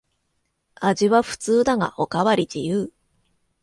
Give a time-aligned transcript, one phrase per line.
[0.79, 2.91] 味は普通だがおかわり自由